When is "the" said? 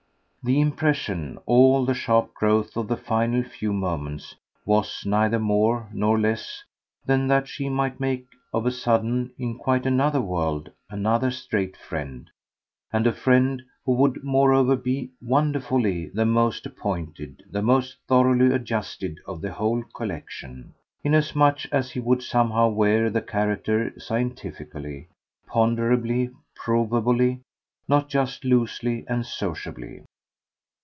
0.43-0.59, 1.85-1.93, 2.87-2.97, 16.09-16.25, 17.51-17.61, 19.41-19.51, 23.11-23.21